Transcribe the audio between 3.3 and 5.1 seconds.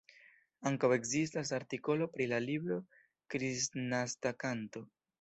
Kristnaska Kanto".